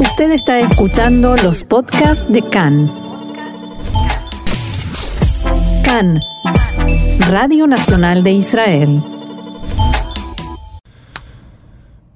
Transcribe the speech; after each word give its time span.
Usted 0.00 0.30
está 0.30 0.60
escuchando 0.60 1.36
los 1.36 1.64
podcasts 1.64 2.24
de 2.28 2.40
CAN. 2.42 2.92
CAN, 5.84 6.20
Radio 7.28 7.66
Nacional 7.66 8.22
de 8.22 8.32
Israel. 8.32 9.02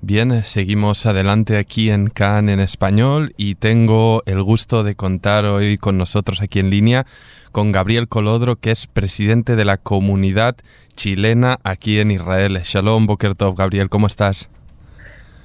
Bien, 0.00 0.44
seguimos 0.44 1.06
adelante 1.06 1.58
aquí 1.58 1.90
en 1.90 2.06
CAN 2.08 2.48
en 2.48 2.60
español 2.60 3.34
y 3.36 3.56
tengo 3.56 4.22
el 4.26 4.42
gusto 4.44 4.84
de 4.84 4.94
contar 4.94 5.44
hoy 5.44 5.76
con 5.76 5.98
nosotros 5.98 6.40
aquí 6.40 6.60
en 6.60 6.70
línea 6.70 7.04
con 7.50 7.72
Gabriel 7.72 8.08
Colodro, 8.08 8.56
que 8.56 8.70
es 8.70 8.86
presidente 8.86 9.56
de 9.56 9.64
la 9.64 9.76
comunidad 9.76 10.56
chilena 10.94 11.58
aquí 11.64 11.98
en 11.98 12.12
Israel. 12.12 12.60
Shalom, 12.62 13.06
Bokertov. 13.06 13.56
Gabriel, 13.56 13.88
¿cómo 13.88 14.06
estás? 14.06 14.48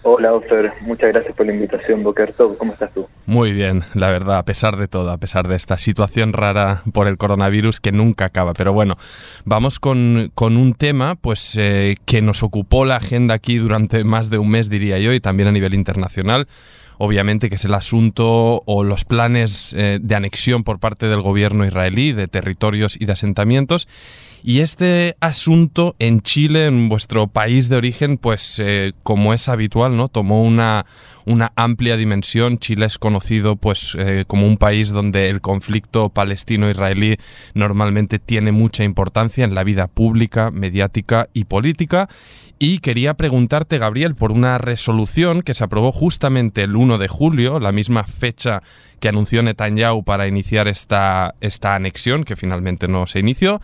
Hola, 0.10 0.34
Ofer. 0.34 0.72
Muchas 0.84 1.10
gracias 1.10 1.36
por 1.36 1.46
la 1.46 1.52
invitación, 1.52 2.02
Bokertov. 2.02 2.58
¿Cómo 2.58 2.72
estás 2.72 2.94
tú? 2.94 3.10
Muy 3.26 3.52
bien, 3.52 3.84
la 3.94 4.10
verdad, 4.10 4.38
a 4.38 4.46
pesar 4.46 4.78
de 4.78 4.88
todo, 4.88 5.12
a 5.12 5.18
pesar 5.18 5.50
de 5.50 5.58
esta 5.58 5.78
situación 5.78 6.32
rara 6.32 6.82
por 6.94 7.10
el 7.10 7.18
coronavirus 7.18 7.82
que 7.82 7.92
nunca 7.92 8.24
acaba. 8.24 8.54
Pero 8.54 8.72
bueno, 8.72 8.96
vamos 9.44 9.80
con, 9.80 10.32
con 10.34 10.56
un 10.56 10.76
tema 10.76 11.16
pues 11.16 11.58
eh, 11.58 11.98
que 12.06 12.22
nos 12.22 12.42
ocupó 12.42 12.86
la 12.86 12.96
agenda 12.96 13.34
aquí 13.34 13.58
durante 13.58 14.06
más 14.06 14.30
de 14.30 14.38
un 14.38 14.50
mes, 14.50 14.70
diría 14.70 14.98
yo, 14.98 15.12
y 15.12 15.20
también 15.20 15.50
a 15.50 15.52
nivel 15.52 15.74
internacional 15.74 16.48
obviamente, 17.00 17.50
que 17.50 17.56
es 17.56 17.66
el 17.66 17.74
asunto 17.74 18.62
o 18.66 18.84
los 18.84 19.06
planes 19.06 19.74
eh, 19.74 20.00
de 20.02 20.16
anexión 20.16 20.64
por 20.64 20.80
parte 20.80 21.08
del 21.08 21.22
gobierno 21.22 21.66
israelí 21.66 22.12
de 22.12 22.28
territorios 22.28 23.00
y 23.00 23.06
de 23.06 23.14
asentamientos. 23.14 23.88
Y 24.44 24.62
este 24.62 25.16
asunto 25.20 25.96
en 26.00 26.22
Chile, 26.22 26.66
en 26.66 26.90
vuestro 26.90 27.28
país 27.28 27.70
de 27.70 27.76
origen, 27.76 28.18
pues 28.18 28.60
eh, 28.60 28.94
como 29.04 29.34
es 29.34 29.50
habitual, 29.50 29.98
¿no? 29.98 30.08
Tomó 30.08 30.44
una, 30.44 30.86
una 31.26 31.52
amplia 31.56 31.98
dimensión. 31.98 32.58
Chile 32.58 32.86
es 32.86 32.98
conocido 32.98 33.56
pues 33.56 33.96
eh, 34.00 34.26
como 34.28 34.48
un 34.48 34.58
país 34.58 34.90
donde 34.90 35.30
el 35.30 35.42
conflicto 35.42 36.10
palestino-israelí 36.10 37.18
normalmente 37.54 38.20
tiene 38.20 38.52
mucha 38.52 38.84
importancia 38.84 39.44
en 39.44 39.56
la 39.56 39.64
vida 39.64 39.88
pública, 39.88 40.52
mediática 40.52 41.28
y 41.34 41.46
política. 41.46 42.08
Y 42.60 42.80
quería 42.80 43.14
preguntarte, 43.14 43.78
Gabriel, 43.78 44.16
por 44.16 44.32
una 44.32 44.58
resolución 44.58 45.44
que 45.44 45.54
se 45.54 45.64
aprobó 45.64 45.92
justamente 45.92 46.64
el 46.64 46.76
1 46.76 46.98
de 46.98 47.08
julio, 47.08 47.60
la 47.60 47.72
misma 47.72 48.04
fecha 48.04 48.64
que 49.00 49.10
anunció 49.10 49.44
Netanyahu 49.44 50.04
para 50.04 50.28
iniciar 50.28 50.68
esta, 50.68 51.36
esta 51.40 51.76
anexión, 51.76 52.24
que 52.24 52.36
finalmente 52.36 52.88
no 52.88 53.06
se 53.06 53.20
inició. 53.20 53.62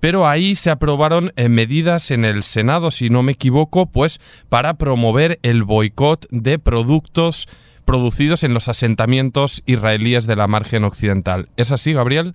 Pero 0.00 0.26
ahí 0.26 0.54
se 0.54 0.70
aprobaron 0.70 1.30
eh, 1.36 1.48
medidas 1.48 2.10
en 2.10 2.24
el 2.24 2.42
Senado, 2.42 2.90
si 2.90 3.10
no 3.10 3.22
me 3.22 3.32
equivoco, 3.32 3.86
pues 3.86 4.18
para 4.48 4.74
promover 4.74 5.38
el 5.42 5.62
boicot 5.62 6.26
de 6.30 6.58
productos 6.58 7.46
producidos 7.84 8.42
en 8.44 8.54
los 8.54 8.68
asentamientos 8.68 9.62
israelíes 9.66 10.26
de 10.26 10.36
la 10.36 10.46
margen 10.46 10.84
occidental. 10.84 11.48
¿Es 11.56 11.70
así, 11.70 11.92
Gabriel? 11.92 12.34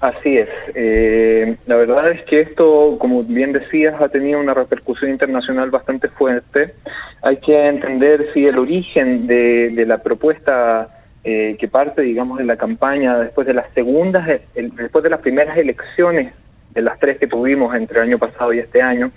Así 0.00 0.36
es. 0.36 0.48
Eh, 0.74 1.56
la 1.66 1.76
verdad 1.76 2.10
es 2.12 2.22
que 2.24 2.40
esto, 2.40 2.96
como 2.98 3.24
bien 3.24 3.52
decías, 3.52 4.00
ha 4.00 4.08
tenido 4.08 4.38
una 4.38 4.54
repercusión 4.54 5.10
internacional 5.10 5.70
bastante 5.70 6.08
fuerte. 6.08 6.74
Hay 7.22 7.38
que 7.38 7.66
entender 7.66 8.26
si 8.32 8.46
el 8.46 8.58
origen 8.58 9.26
de, 9.26 9.84
la 9.86 9.98
propuesta 10.02 10.88
eh, 11.24 11.56
que 11.58 11.66
parte, 11.66 12.02
digamos, 12.02 12.38
de 12.38 12.44
la 12.44 12.56
campaña 12.56 13.18
después 13.18 13.46
de 13.46 13.54
las 13.54 13.72
segundas, 13.72 14.28
después 14.54 15.02
de 15.02 15.10
las 15.10 15.20
primeras 15.20 15.56
elecciones 15.56 16.32
de 16.76 16.82
las 16.82 16.98
tres 17.00 17.18
que 17.18 17.26
tuvimos 17.26 17.74
entre 17.74 17.98
el 17.98 18.08
año 18.08 18.18
pasado 18.18 18.52
y 18.52 18.60
este 18.60 18.80
año, 18.80 19.10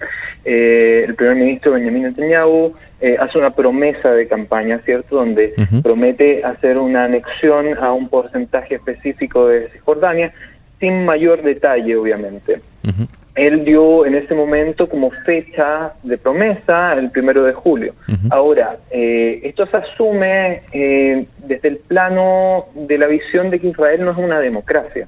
eh, 0.44 1.06
el 1.08 1.14
primer 1.14 1.36
ministro 1.36 1.74
Benjamin 1.74 2.04
Netanyahu 2.04 2.74
hace 3.20 3.38
una 3.38 3.52
promesa 3.52 4.12
de 4.12 4.28
campaña, 4.28 4.80
¿cierto?, 4.80 5.16
donde 5.16 5.54
promete 5.82 6.44
hacer 6.44 6.78
una 6.78 7.06
anexión 7.06 7.78
a 7.78 7.94
un 7.94 8.10
porcentaje 8.10 8.76
específico 8.76 9.48
de 9.48 9.70
Cisjordania, 9.70 10.34
sin 10.80 11.06
mayor 11.06 11.42
detalle, 11.42 11.96
obviamente. 11.96 12.60
Él 13.36 13.64
dio 13.64 14.06
en 14.06 14.16
ese 14.16 14.36
momento 14.36 14.90
como 14.90 15.12
fecha 15.26 15.94
de 16.04 16.18
promesa 16.18 16.94
el 16.94 17.10
primero 17.10 17.44
de 17.44 17.54
julio. 17.54 17.94
Ahora, 18.32 18.78
eh, 18.92 19.40
esto 19.44 19.66
se 19.68 19.78
asume 19.78 20.64
eh, 20.74 21.26
desde 21.46 21.70
el 21.70 21.78
plano 21.78 22.66
de 22.74 22.98
la 22.98 23.08
visión 23.08 23.50
de 23.50 23.60
que 23.60 23.68
Israel 23.68 24.04
no 24.04 24.12
es 24.12 24.18
una 24.18 24.40
democracia. 24.40 25.08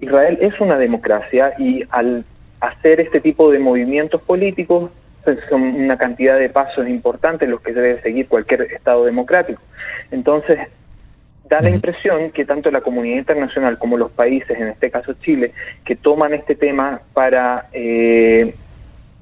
Israel 0.00 0.38
es 0.40 0.58
una 0.60 0.78
democracia 0.78 1.54
y 1.58 1.82
al 1.90 2.24
hacer 2.60 3.00
este 3.00 3.20
tipo 3.20 3.50
de 3.50 3.58
movimientos 3.58 4.22
políticos 4.22 4.90
pues, 5.24 5.38
son 5.48 5.62
una 5.62 5.96
cantidad 5.96 6.38
de 6.38 6.48
pasos 6.48 6.88
importantes 6.88 7.48
los 7.48 7.60
que 7.60 7.72
debe 7.72 8.00
seguir 8.02 8.28
cualquier 8.28 8.62
Estado 8.62 9.04
democrático. 9.04 9.60
Entonces, 10.10 10.58
da 11.48 11.60
la 11.60 11.70
impresión 11.70 12.30
que 12.30 12.44
tanto 12.44 12.70
la 12.70 12.80
comunidad 12.80 13.18
internacional 13.18 13.78
como 13.78 13.96
los 13.96 14.10
países, 14.10 14.58
en 14.58 14.68
este 14.68 14.90
caso 14.90 15.14
Chile, 15.14 15.52
que 15.84 15.96
toman 15.96 16.34
este 16.34 16.54
tema 16.54 17.00
para 17.12 17.68
eh, 17.72 18.54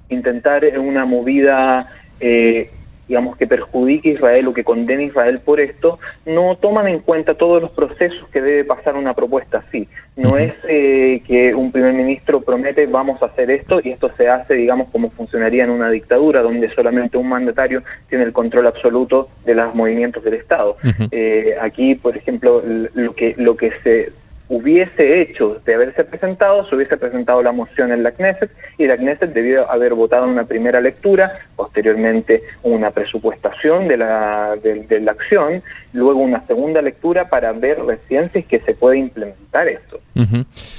intentar 0.08 0.64
una 0.78 1.04
movida 1.04 1.88
eh, 2.20 2.70
digamos, 3.08 3.36
que 3.36 3.46
perjudique 3.46 4.10
a 4.10 4.12
Israel 4.14 4.48
o 4.48 4.54
que 4.54 4.64
condene 4.64 5.04
a 5.04 5.06
Israel 5.06 5.40
por 5.40 5.60
esto, 5.60 5.98
no 6.24 6.56
toman 6.56 6.88
en 6.88 7.00
cuenta 7.00 7.34
todos 7.34 7.60
los 7.60 7.70
procesos 7.72 8.28
que 8.30 8.40
debe 8.40 8.64
pasar 8.64 8.96
una 8.96 9.14
propuesta 9.14 9.64
así. 9.66 9.88
No 10.16 10.36
es 10.36 10.52
eh, 10.68 11.22
que 11.26 11.54
un 11.54 11.72
primer 11.72 11.94
ministro 11.94 12.42
promete 12.42 12.86
vamos 12.86 13.22
a 13.22 13.26
hacer 13.26 13.50
esto 13.50 13.80
y 13.82 13.90
esto 13.90 14.10
se 14.16 14.28
hace, 14.28 14.54
digamos, 14.54 14.88
como 14.90 15.10
funcionaría 15.10 15.64
en 15.64 15.70
una 15.70 15.90
dictadura, 15.90 16.42
donde 16.42 16.72
solamente 16.74 17.16
un 17.16 17.28
mandatario 17.28 17.82
tiene 18.08 18.24
el 18.24 18.32
control 18.32 18.66
absoluto 18.66 19.28
de 19.44 19.54
los 19.54 19.74
movimientos 19.74 20.22
del 20.22 20.34
Estado. 20.34 20.76
Eh, 21.10 21.56
aquí, 21.60 21.94
por 21.94 22.16
ejemplo, 22.16 22.62
lo 22.94 23.14
que, 23.14 23.34
lo 23.36 23.56
que 23.56 23.72
se 23.82 24.12
hubiese 24.52 25.22
hecho 25.22 25.62
de 25.64 25.74
haberse 25.74 26.04
presentado, 26.04 26.68
se 26.68 26.76
hubiese 26.76 26.98
presentado 26.98 27.42
la 27.42 27.52
moción 27.52 27.90
en 27.90 28.02
la 28.02 28.12
Knesset 28.12 28.50
y 28.76 28.86
la 28.86 28.98
Knesset 28.98 29.32
debió 29.32 29.70
haber 29.70 29.94
votado 29.94 30.26
en 30.26 30.32
una 30.32 30.44
primera 30.44 30.78
lectura, 30.78 31.40
posteriormente 31.56 32.42
una 32.62 32.90
presupuestación 32.90 33.88
de 33.88 33.96
la, 33.96 34.54
de, 34.62 35.00
la 35.00 35.12
acción, 35.12 35.62
luego 35.92 36.20
una 36.20 36.46
segunda 36.46 36.80
lectura 36.80 37.28
para 37.28 37.52
ver 37.52 37.78
recién 37.84 38.30
si 38.32 38.40
es 38.40 38.46
que 38.46 38.60
se 38.60 38.74
puede 38.74 38.98
implementar 38.98 39.68
esto. 39.68 40.00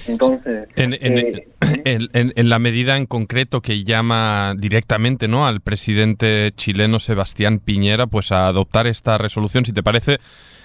Entonces, 0.08 0.68
eh, 0.76 1.42
en, 1.84 2.32
en, 2.36 2.50
la 2.50 2.60
medida 2.60 2.98
en 2.98 3.06
concreto 3.06 3.62
que 3.62 3.84
llama 3.84 4.54
directamente 4.58 5.28
¿no? 5.28 5.48
al 5.48 5.62
presidente 5.62 6.52
chileno 6.56 7.00
Sebastián 7.00 7.60
Piñera 7.60 8.08
pues 8.08 8.32
a 8.32 8.48
adoptar 8.48 8.88
esta 8.88 9.18
resolución, 9.18 9.66
si 9.66 9.74
te 9.74 9.84
parece, 9.84 10.20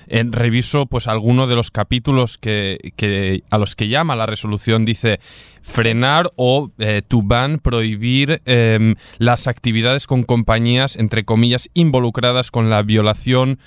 en 0.09 0.33
reviso 0.33 0.87
pues 0.87 1.07
alguno 1.07 1.47
de 1.47 1.55
los 1.55 1.71
capítulos 1.71 2.39
que, 2.39 3.43
a 3.51 3.59
los 3.59 3.77
que 3.77 3.89
llama 3.89 4.17
la 4.17 4.27
resolución 4.27 4.85
dice 4.85 5.21
frenar 5.63 6.31
o 6.37 6.71
eh, 6.79 7.03
to 7.07 7.21
ban, 7.23 7.59
prohibir 7.59 8.41
em, 8.47 8.95
las 9.19 9.47
actividades 9.47 10.07
con 10.07 10.23
compañías, 10.25 10.97
entre 10.97 11.25
comillas, 11.25 11.69
involucradas 11.75 12.51
con 12.51 12.71
la 12.71 12.83
violación 12.83 13.59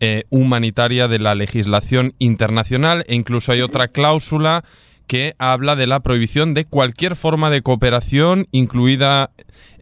eh, 0.00 0.24
humanitaria 0.30 1.08
de 1.08 1.18
la 1.18 1.34
legislación 1.34 2.14
internacional. 2.18 3.04
E 3.06 3.14
incluso 3.14 3.52
hay 3.52 3.60
otra 3.60 3.88
cláusula 3.88 4.64
que 5.06 5.34
habla 5.38 5.76
de 5.76 5.86
la 5.86 6.00
prohibición 6.00 6.54
de 6.54 6.64
cualquier 6.64 7.16
forma 7.16 7.50
de 7.50 7.62
cooperación, 7.62 8.46
incluida 8.52 9.32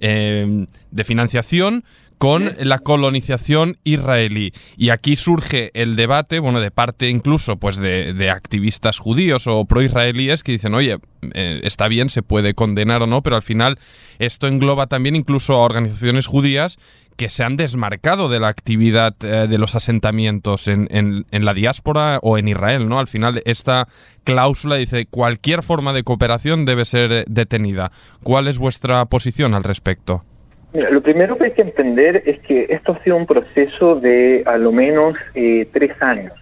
em, 0.00 0.66
de 0.90 1.04
financiación, 1.04 1.84
con 2.18 2.52
la 2.58 2.80
colonización 2.80 3.76
israelí. 3.84 4.52
Y 4.76 4.90
aquí 4.90 5.16
surge 5.16 5.70
el 5.74 5.96
debate, 5.96 6.40
bueno, 6.40 6.60
de 6.60 6.70
parte 6.70 7.08
incluso 7.08 7.56
pues 7.56 7.76
de, 7.76 8.30
activistas 8.30 8.98
judíos 8.98 9.46
o 9.46 9.64
pro-israelíes 9.64 10.42
que 10.42 10.52
dicen, 10.52 10.74
oye, 10.74 10.98
eh, 11.34 11.60
está 11.62 11.88
bien, 11.88 12.10
se 12.10 12.22
puede 12.22 12.54
condenar 12.54 13.02
o 13.02 13.06
no, 13.06 13.22
pero 13.22 13.36
al 13.36 13.42
final 13.42 13.78
esto 14.18 14.48
engloba 14.48 14.88
también 14.88 15.16
incluso 15.16 15.54
a 15.54 15.58
organizaciones 15.58 16.26
judías 16.26 16.78
que 17.16 17.30
se 17.30 17.42
han 17.42 17.56
desmarcado 17.56 18.28
de 18.28 18.38
la 18.38 18.48
actividad 18.48 19.14
eh, 19.24 19.48
de 19.48 19.58
los 19.58 19.74
asentamientos 19.74 20.68
en, 20.68 20.86
en, 20.90 21.44
la 21.44 21.54
diáspora 21.54 22.20
o 22.22 22.38
en 22.38 22.46
Israel, 22.46 22.88
¿no? 22.88 23.00
Al 23.00 23.08
final 23.08 23.42
esta 23.44 23.88
cláusula 24.22 24.76
dice 24.76 25.06
cualquier 25.06 25.64
forma 25.64 25.92
de 25.92 26.04
cooperación 26.04 26.64
debe 26.64 26.84
ser 26.84 27.24
detenida. 27.28 27.90
¿Cuál 28.22 28.46
es 28.46 28.58
vuestra 28.58 29.04
posición 29.04 29.54
al 29.54 29.64
respecto? 29.64 30.24
Mira, 30.72 30.90
lo 30.90 31.02
primero 31.02 31.38
que 31.38 31.46
hay 31.46 31.52
que 31.52 31.62
entender 31.62 32.22
es 32.26 32.40
que 32.40 32.66
esto 32.68 32.92
ha 32.92 33.02
sido 33.02 33.16
un 33.16 33.26
proceso 33.26 33.96
de 33.96 34.42
a 34.44 34.58
lo 34.58 34.70
menos 34.70 35.16
eh, 35.34 35.66
tres 35.72 35.92
años. 36.00 36.34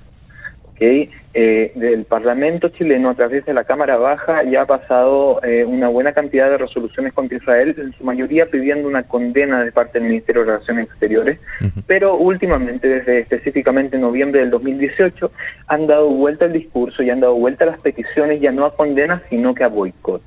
¿okay? 0.73 1.11
Eh, 1.39 1.73
del 1.75 2.07
Parlamento 2.07 2.71
chileno 2.71 3.11
a 3.11 3.15
través 3.15 3.45
de 3.45 3.53
la 3.53 3.65
Cámara 3.65 3.99
Baja 3.99 4.43
ya 4.45 4.63
ha 4.63 4.67
pasado 4.67 5.43
eh, 5.45 5.65
una 5.65 5.89
buena 5.89 6.13
cantidad 6.13 6.49
de 6.49 6.57
resoluciones 6.57 7.13
contra 7.13 7.37
Israel, 7.37 7.75
en 7.77 7.93
su 7.93 8.05
mayoría 8.05 8.47
pidiendo 8.47 8.89
una 8.89 9.03
condena 9.03 9.63
de 9.63 9.71
parte 9.71 9.99
del 9.99 10.09
Ministerio 10.09 10.43
de 10.43 10.53
Relaciones 10.53 10.87
Exteriores, 10.87 11.39
pero 11.87 12.17
últimamente, 12.17 12.89
desde 12.89 13.19
específicamente 13.21 13.99
noviembre 13.99 14.41
del 14.41 14.51
2018, 14.51 15.31
han 15.67 15.87
dado 15.87 16.09
vuelta 16.09 16.47
el 16.47 16.55
discurso 16.55 17.03
y 17.03 17.11
han 17.11 17.21
dado 17.21 17.35
vuelta 17.35 17.67
las 17.67 17.83
peticiones 17.83 18.41
ya 18.41 18.51
no 18.51 18.65
a 18.65 18.75
condena, 18.75 19.23
sino 19.29 19.55
que 19.55 19.65
a 19.65 19.69
boicot. 19.69 20.23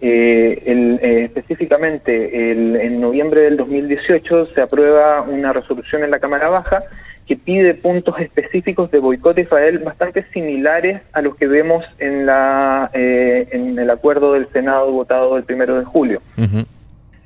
Eh, 0.00 0.62
el, 0.66 1.00
eh, 1.02 1.24
específicamente, 1.24 2.50
el, 2.52 2.76
en 2.76 3.00
noviembre 3.00 3.42
del 3.42 3.56
2018 3.56 4.46
se 4.54 4.60
aprueba 4.60 5.22
una 5.22 5.52
resolución 5.52 6.04
en 6.04 6.10
la 6.10 6.18
Cámara 6.18 6.48
Baja 6.48 6.82
que 7.26 7.36
pide 7.36 7.74
puntos 7.74 8.18
específicos 8.20 8.90
de 8.90 8.98
boicot 8.98 9.36
a 9.36 9.40
Israel 9.42 9.78
bastante 9.80 10.24
similares 10.32 11.02
a 11.12 11.20
los 11.20 11.36
que 11.36 11.46
vemos 11.46 11.84
en, 11.98 12.24
la, 12.24 12.90
eh, 12.94 13.48
en 13.52 13.78
el 13.78 13.90
acuerdo 13.90 14.32
del 14.32 14.48
Senado 14.48 14.90
votado 14.90 15.36
el 15.36 15.44
primero 15.44 15.78
de 15.78 15.84
julio. 15.84 16.22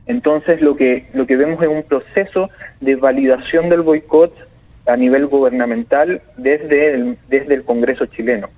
Entonces 0.06 0.60
lo 0.60 0.76
que, 0.76 1.06
lo 1.14 1.26
que 1.26 1.36
vemos 1.36 1.62
es 1.62 1.68
un 1.68 1.84
proceso 1.84 2.50
de 2.80 2.96
validación 2.96 3.68
del 3.68 3.82
boicot 3.82 4.34
a 4.86 4.96
nivel 4.96 5.26
gubernamental 5.26 6.20
desde 6.36 6.94
el, 6.94 7.16
desde 7.28 7.54
el 7.54 7.62
Congreso 7.62 8.06
chileno. 8.06 8.48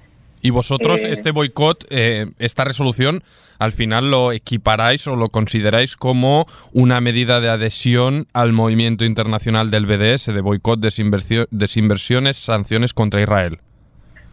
Y 0.44 0.50
vosotros, 0.50 1.04
eh, 1.04 1.12
este 1.14 1.30
boicot, 1.30 1.86
eh, 1.88 2.26
esta 2.38 2.64
resolución, 2.64 3.22
al 3.58 3.72
final 3.72 4.10
lo 4.10 4.30
equiparáis 4.30 5.06
o 5.06 5.16
lo 5.16 5.30
consideráis 5.30 5.96
como 5.96 6.46
una 6.74 7.00
medida 7.00 7.40
de 7.40 7.48
adhesión 7.48 8.26
al 8.34 8.52
movimiento 8.52 9.06
internacional 9.06 9.70
del 9.70 9.86
BDS, 9.86 10.34
de 10.34 10.40
boicot, 10.42 10.80
desinversiones, 10.80 12.36
sanciones 12.36 12.92
contra 12.92 13.22
Israel. 13.22 13.60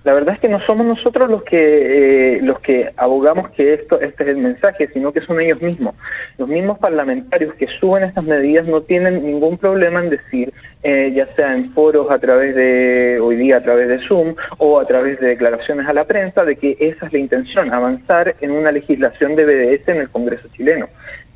La 0.03 0.13
verdad 0.13 0.33
es 0.33 0.42
que 0.42 0.50
no 0.50 0.59
somos 0.59 0.86
nosotros 0.86 1.30
los 1.30 1.44
que 1.44 2.38
eh, 2.38 2.39
los 2.42 2.59
que 2.59 2.92
abogamos 2.98 3.51
que 3.51 3.75
esto 3.75 4.01
este 4.01 4.24
es 4.24 4.30
el 4.30 4.38
mensaje, 4.38 4.89
sino 4.94 5.13
que 5.13 5.21
son 5.21 5.39
ellos 5.39 5.62
mismos. 5.62 5.94
Los 6.39 6.50
mismos 6.50 6.80
parlamentarios 6.80 7.53
que 7.56 7.68
suben 7.80 8.03
estas 8.03 8.24
medidas 8.24 8.65
no 8.65 8.81
tienen 8.81 9.24
ningún 9.24 9.59
problema 9.59 10.03
en 10.03 10.09
decir, 10.09 10.53
eh, 10.81 11.12
ya 11.15 11.27
sea 11.36 11.53
en 11.53 11.71
foros 11.74 12.09
a 12.09 12.18
través 12.18 12.56
de 12.56 13.19
hoy 13.21 13.36
día 13.36 13.57
a 13.57 13.63
través 13.63 13.88
de 13.89 14.00
Zoom 14.07 14.33
o 14.57 14.80
a 14.80 14.88
través 14.88 15.19
de 15.19 15.27
declaraciones 15.27 15.88
a 15.88 15.94
la 15.94 16.06
prensa, 16.06 16.45
de 16.45 16.56
que 16.56 16.77
esa 16.80 17.06
es 17.06 17.13
la 17.13 17.19
intención, 17.19 17.71
avanzar 17.71 18.36
en 18.42 18.51
una 18.51 18.71
legislación 18.71 19.36
de 19.36 19.45
BDS 19.45 19.88
en 19.88 19.98
el 19.98 20.09
Congreso 20.09 20.48
chileno. 20.57 20.88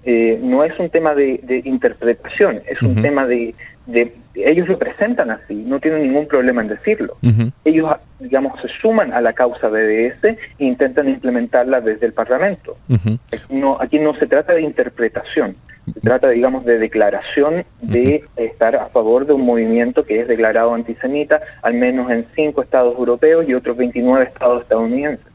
Eh, 0.07 0.39
no 0.41 0.63
es 0.63 0.77
un 0.79 0.89
tema 0.89 1.15
de, 1.15 1.39
interpretación, 1.65 2.61
es 2.67 2.81
un 2.81 3.01
tema 3.01 3.25
de, 3.25 3.55
Ellos 4.35 4.67
lo 4.67 4.77
presentan 4.77 5.31
así, 5.31 5.53
no 5.53 5.79
tienen 5.79 6.03
ningún 6.03 6.27
problema 6.27 6.61
en 6.61 6.69
decirlo. 6.69 7.17
Ellos, 7.63 7.89
digamos, 8.19 8.59
se 8.61 8.67
suman 8.81 9.13
a 9.13 9.21
la 9.21 9.33
causa 9.33 9.67
BDS 9.67 10.23
e 10.23 10.37
intentan 10.59 11.09
implementarla 11.09 11.81
desde 11.81 12.05
el 12.05 12.13
Parlamento. 12.13 12.77
no, 13.49 13.77
aquí 13.79 13.99
no 13.99 14.13
se 14.15 14.27
trata 14.27 14.53
de 14.53 14.61
interpretación, 14.61 15.55
se 15.93 15.99
trata, 15.99 16.29
digamos, 16.29 16.65
de 16.65 16.77
declaración 16.77 17.63
de 17.81 18.23
estar 18.35 18.75
a 18.75 18.87
favor 18.87 19.25
de 19.25 19.33
un 19.33 19.45
movimiento 19.45 20.03
que 20.03 20.21
es 20.21 20.27
declarado 20.27 20.73
antisemita, 20.73 21.41
al 21.61 21.75
menos 21.75 22.09
en 22.11 22.25
cinco 22.35 22.63
estados 22.63 22.97
europeos 22.97 23.47
y 23.47 23.53
otros 23.53 23.77
29 23.77 24.25
estados 24.25 24.63
estadounidenses 24.63 25.25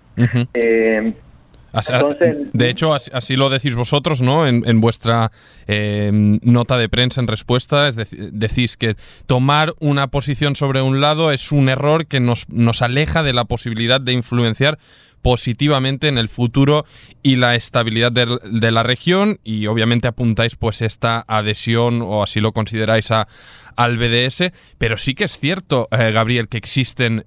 de 2.53 2.71
hecho, 2.71 2.95
así, 2.95 3.37
lo 3.37 3.49
decís 3.49 3.77
vosotros, 3.77 4.23
¿no? 4.23 4.47
En, 4.47 4.81
vuestra 4.81 5.31
em, 5.67 6.39
nota 6.43 6.79
de 6.79 6.89
prensa 6.89 7.21
en 7.21 7.29
respuesta, 7.29 7.89
es 7.89 7.97
decís 7.97 8.77
que 8.77 8.97
tomar 9.27 9.73
una 9.79 10.09
posición 10.09 10.57
sobre 10.57 10.83
un 10.83 11.01
lado 11.01 11.33
es 11.33 11.53
un 11.53 11.69
error 11.69 12.07
que 12.07 12.21
nos, 12.21 12.49
nos 12.49 12.83
aleja 12.83 13.23
de 13.23 13.33
la 13.33 13.45
posibilidad 13.45 14.01
de 14.01 14.13
influenciar 14.13 14.79
positivamente 15.23 16.09
en 16.09 16.19
el 16.19 16.29
futuro 16.29 16.85
y 17.23 17.37
la 17.37 17.55
estabilidad 17.55 18.13
de, 18.13 18.71
la 18.71 18.83
región 18.83 19.39
y 19.45 19.67
obviamente 19.67 20.09
apuntáis 20.09 20.57
pues 20.57 20.83
esta 20.83 21.25
adhesión 21.27 22.03
o 22.03 22.23
así 22.23 22.41
lo 22.41 22.53
consideráis 22.53 23.11
a, 23.11 23.29
al 23.77 23.97
BDS, 23.97 24.53
pero 24.79 24.97
sí 24.97 25.15
que 25.15 25.25
es 25.25 25.39
cierto, 25.39 25.89
eh, 25.91 26.11
Gabriel, 26.13 26.49
que 26.49 26.59
existen 26.59 27.25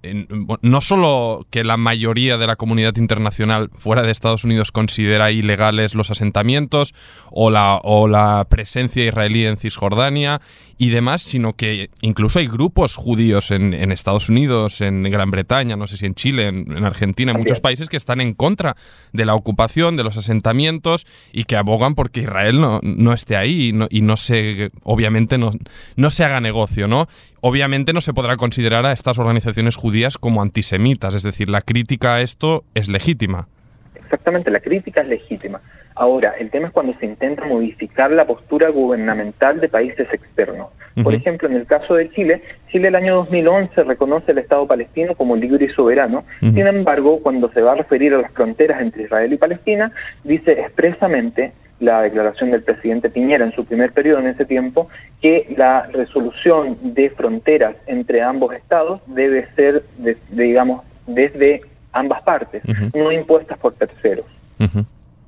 no 0.62 0.82
solo 0.82 1.46
que 1.50 1.64
la 1.64 1.78
mayoría 1.78 2.38
de 2.38 2.48
la 2.48 2.56
comunidad 2.56 2.96
internacional 2.98 3.70
fuera 3.74 4.04
de 4.04 4.12
Estados 4.12 4.44
Unidos 4.44 4.72
considera 4.72 5.32
ilegales 5.32 5.96
los 5.96 6.12
asentamientos 6.12 6.94
o 7.32 7.50
la, 7.50 7.80
o 7.84 8.08
la 8.08 8.46
presencia 8.50 9.06
israelí 9.06 9.46
en 9.46 9.58
Cisjordania 9.58 10.42
y 10.78 10.90
demás, 10.90 11.22
sino 11.22 11.54
que 11.54 11.90
incluso 12.02 12.40
hay 12.40 12.48
grupos 12.48 12.96
judíos 12.96 13.52
en, 13.52 13.74
Estados 13.92 14.28
Unidos, 14.30 14.82
en 14.82 15.04
Gran 15.04 15.32
Bretaña, 15.32 15.76
no 15.76 15.88
sé 15.88 15.98
si 15.98 16.06
en 16.06 16.16
Chile, 16.16 16.48
en, 16.48 16.84
Argentina, 16.84 17.32
en 17.32 17.38
muchos 17.38 17.62
países 17.62 17.90
que 17.90 17.98
están 17.98 18.20
en 18.22 18.34
contra 18.34 18.76
de 19.14 19.26
la 19.26 19.36
ocupación, 19.36 19.96
de 19.96 20.04
los 20.04 20.18
asentamientos 20.18 21.06
y 21.32 21.44
que 21.46 21.56
abogan 21.56 21.96
porque 21.96 22.22
Israel 22.22 22.60
no, 22.60 22.80
no 22.84 23.14
esté 23.14 23.38
ahí 23.38 23.68
y 23.68 23.72
no, 23.72 23.88
y 23.90 24.02
no 24.02 24.18
se, 24.18 24.72
obviamente 24.84 25.38
no, 25.38 25.52
no 25.96 26.12
se 26.12 26.26
haga 26.26 26.33
negocio, 26.42 26.88
¿no? 26.88 27.08
Obviamente 27.42 27.94
no 27.94 28.02
se 28.02 28.14
podrá 28.14 28.38
considerar 28.38 28.86
a 28.86 28.92
estas 28.92 29.20
organizaciones 29.20 29.76
judías 29.76 30.18
como 30.18 30.42
antisemitas, 30.42 31.14
es 31.14 31.24
decir, 31.24 31.50
la 31.50 31.62
crítica 31.62 32.16
a 32.16 32.22
esto 32.22 32.64
es 32.74 32.90
legítima. 32.90 33.48
Exactamente, 33.96 34.52
la 34.52 34.60
crítica 34.60 35.02
es 35.02 35.08
legítima. 35.08 35.62
Ahora, 35.96 36.34
el 36.40 36.50
tema 36.50 36.68
es 36.68 36.74
cuando 36.74 36.94
se 37.00 37.06
intenta 37.06 37.46
modificar 37.46 38.12
la 38.12 38.26
postura 38.26 38.70
gubernamental 38.70 39.60
de 39.60 39.70
países 39.70 40.12
externos. 40.12 40.70
Por 41.04 41.14
ejemplo, 41.14 41.48
en 41.48 41.56
el 41.56 41.66
caso 41.66 41.96
de 41.96 42.12
Chile, 42.12 42.44
Chile 42.72 42.90
el 42.90 42.96
año 42.96 43.16
2011 43.16 43.84
reconoce 43.84 44.32
el 44.32 44.38
Estado 44.38 44.68
palestino 44.68 45.16
como 45.16 45.36
libre 45.36 45.66
y 45.66 45.70
soberano. 45.70 46.24
Sin 46.40 46.68
embargo, 46.68 47.20
cuando 47.22 47.52
se 47.52 47.62
va 47.62 47.72
a 47.74 47.76
referir 47.76 48.14
a 48.14 48.22
las 48.22 48.32
fronteras 48.32 48.82
entre 48.82 49.04
Israel 49.04 49.34
y 49.34 49.38
Palestina, 49.38 49.92
dice 50.24 50.52
expresamente 50.52 51.54
la 51.84 52.02
declaración 52.02 52.52
del 52.52 52.64
presidente 52.64 53.10
Piñera 53.10 53.46
en 53.46 53.52
su 53.52 53.66
primer 53.66 53.92
periodo 53.92 54.20
en 54.20 54.28
ese 54.28 54.46
tiempo, 54.46 54.88
que 55.22 55.54
la 55.58 55.84
resolución 55.88 56.78
de 56.82 57.10
fronteras 57.10 57.76
entre 57.88 58.22
ambos 58.22 58.54
estados 58.54 59.02
debe 59.08 59.48
ser, 59.56 59.84
digamos, 60.30 60.84
desde 61.06 61.62
ambas 61.92 62.22
partes, 62.24 62.64
no 62.96 63.12
impuestas 63.12 63.58
por 63.60 63.74
terceros. 63.74 64.26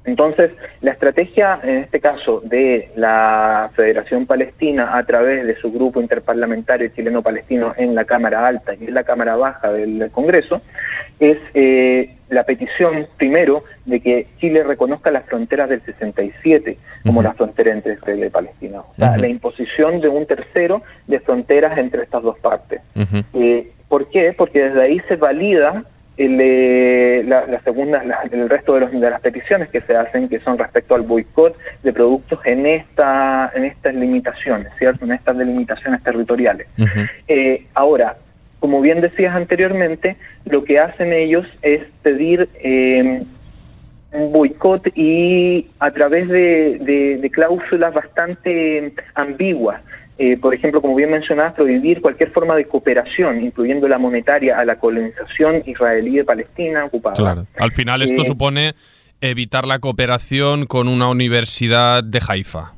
Entonces, 0.06 0.52
la 0.82 0.92
estrategia, 0.92 1.60
en 1.64 1.78
este 1.78 2.00
caso, 2.00 2.42
de 2.44 2.90
la 2.96 3.72
Federación 3.76 4.26
Palestina 4.26 4.98
a 4.98 5.04
través 5.04 5.46
de 5.46 5.56
su 5.56 5.72
grupo 5.72 6.00
interparlamentario 6.00 6.90
chileno-palestino 6.90 7.74
en 7.76 7.96
la 7.96 8.06
Cámara 8.06 8.48
Alta 8.48 8.76
y 8.76 8.86
en 8.86 8.94
la 8.94 9.04
Cámara 9.04 9.36
Baja 9.36 9.72
del 9.72 10.12
Congreso, 10.12 10.62
es 11.20 11.38
eh, 11.54 12.16
la 12.30 12.44
petición, 12.44 13.08
primero, 13.18 13.64
de 13.86 14.00
que 14.00 14.28
Chile 14.40 14.64
reconozca 14.64 15.12
las 15.12 15.26
fronteras 15.26 15.70
del 15.70 15.82
67 15.82 16.78
como 17.04 17.22
la 17.22 17.34
frontera 17.34 17.72
entre 17.72 17.94
Israel 17.94 18.26
y 18.26 18.30
Palestina. 18.30 18.82
O 18.82 18.94
sea, 18.98 19.18
la 19.18 19.28
imposición 19.28 20.02
de 20.02 20.10
un 20.10 20.26
tercero 20.26 20.82
de 21.08 21.20
fronteras 21.20 21.78
entre 21.78 22.04
estas 22.04 22.24
dos 22.24 22.38
partes. 22.40 22.82
Eh, 23.34 23.72
¿Por 23.88 24.10
qué? 24.10 24.34
Porque 24.38 24.64
desde 24.64 24.82
ahí 24.82 25.00
se 25.08 25.16
valida 25.16 25.84
el, 26.18 26.40
eh, 26.40 27.24
la, 27.28 27.62
segunda, 27.64 28.02
el 28.32 28.50
resto 28.50 28.76
de, 28.76 28.80
los, 28.82 28.92
de, 28.92 29.10
las 29.10 29.22
peticiones 29.22 29.70
que 29.70 29.82
se 29.82 29.96
hacen, 29.96 30.30
que 30.30 30.40
son 30.40 30.58
respecto 30.58 30.96
al 30.96 31.02
boicot 31.02 31.58
de 31.84 31.94
productos 31.94 32.40
en 32.46 32.66
esta 32.66 33.52
en 33.54 33.66
estas 33.66 33.96
limitaciones, 33.96 34.72
¿cierto? 34.78 35.06
En 35.06 35.12
estas 35.12 35.38
delimitaciones 35.38 36.02
territoriales. 36.04 36.68
eh, 37.28 37.66
ahora, 37.74 38.16
como 38.60 38.82
bien 38.82 39.02
decías 39.02 39.36
anteriormente, 39.36 40.16
lo 40.46 40.64
que 40.64 40.80
hacen 40.80 41.12
ellos 41.12 41.46
es 41.62 41.84
pedir 42.02 42.50
eh, 42.56 43.24
un 44.14 44.32
boicot 44.32 44.88
y 44.96 45.68
a 45.80 45.92
través 45.92 46.30
de, 46.30 47.18
de 47.22 47.30
cláusulas 47.30 47.94
bastante 47.94 48.94
ambiguas. 49.16 49.84
Eh, 50.18 50.38
por 50.38 50.54
ejemplo, 50.54 50.82
como 50.82 50.96
bien 50.96 51.12
mencionabas, 51.12 51.56
prohibir 51.56 52.02
cualquier 52.02 52.30
forma 52.30 52.56
de 52.56 52.66
cooperación, 52.66 53.44
incluyendo 53.44 53.88
la 53.88 53.98
monetaria, 53.98 54.58
a 54.58 54.64
la 54.64 54.80
colonización 54.80 55.64
israelí 55.66 56.16
de 56.16 56.24
Palestina 56.24 56.86
ocupada. 56.86 57.16
Claro. 57.16 57.46
Al 57.58 57.72
final 57.72 58.02
esto 58.02 58.22
eh, 58.22 58.26
supone 58.26 58.74
evitar 59.20 59.66
la 59.66 59.80
cooperación 59.80 60.68
con 60.68 60.88
una 60.88 61.10
universidad 61.10 62.02
de 62.02 62.22
Haifa. 62.26 62.72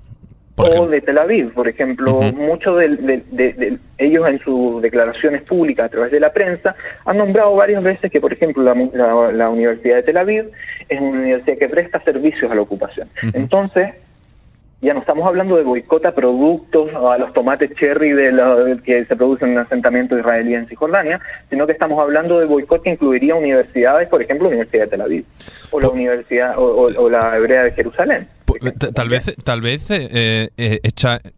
o 0.55 0.87
de 0.87 1.01
Tel 1.01 1.19
Aviv, 1.19 1.53
por 1.53 1.67
ejemplo. 1.67 2.21
Muchos 2.33 2.79
de, 2.79 3.77
ellos 3.99 4.27
en 4.27 4.39
sus 4.39 4.81
declaraciones 4.81 5.43
públicas 5.43 5.85
a 5.85 5.89
través 5.89 6.11
de 6.11 6.19
la 6.19 6.33
prensa 6.33 6.75
han 7.05 7.17
nombrado 7.17 7.55
varias 7.55 7.83
veces 7.83 8.11
que, 8.11 8.19
por 8.19 8.33
ejemplo, 8.33 8.63
la, 8.63 9.49
Universidad 9.49 9.97
de 9.97 10.03
Tel 10.03 10.17
Aviv 10.17 10.49
es 10.89 10.99
una 10.99 11.19
universidad 11.19 11.59
que 11.59 11.69
presta 11.69 12.01
servicios 12.03 12.51
a 12.51 12.55
la 12.55 12.61
ocupación. 12.61 13.09
Entonces, 13.33 13.93
ya 14.79 14.93
no 14.93 14.99
estamos 14.99 15.25
hablando 15.25 15.55
de 15.55 15.63
boicot 15.63 16.05
a 16.05 16.13
productos 16.13 16.91
o 16.93 17.09
a 17.09 17.17
los 17.17 17.33
tomates 17.33 17.71
cherry 17.79 18.11
de 18.11 18.79
que 18.85 19.05
se 19.05 19.15
producen 19.15 19.49
en 19.49 19.53
un 19.55 19.59
asentamiento 19.65 20.17
israelí 20.17 20.53
en 20.53 20.67
Cisjordania, 20.67 21.19
sino 21.49 21.65
que 21.65 21.73
estamos 21.73 21.99
hablando 21.99 22.39
de 22.39 22.45
boicot 22.45 22.83
que 22.83 22.91
incluiría 22.91 23.33
universidades, 23.33 24.07
por 24.07 24.21
ejemplo, 24.21 24.43
la 24.49 24.55
Universidad 24.55 24.83
de 24.83 24.89
Tel 24.89 25.01
Aviv 25.01 25.25
o 25.71 25.79
la 25.79 25.89
Universidad 25.89 26.53
o, 26.57 27.09
la 27.09 27.35
Hebrea 27.35 27.63
de 27.63 27.71
Jerusalén. 27.71 28.27
Tal 28.93 29.09
vez, 29.09 29.35
tal 29.43 29.61
vez 29.61 29.89
eh, 29.89 30.49
eh, 30.57 30.79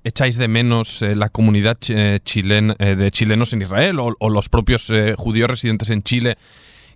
echáis 0.04 0.38
de 0.38 0.48
menos 0.48 1.02
eh, 1.02 1.16
la 1.16 1.30
comunidad 1.30 1.78
chilen, 2.24 2.74
de 2.78 3.12
chilenos 3.12 3.54
en 3.54 3.62
Israel 3.62 4.00
o, 4.00 4.16
o 4.20 4.30
los 4.30 4.50
propios 4.50 4.92
judíos 5.18 5.50
residentes 5.50 5.90
en 5.90 6.04
Chile, 6.04 6.36